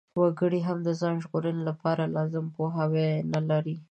[0.21, 3.75] وګړي هم د ځان ژغورنې لپاره لازم پوهاوی نلري.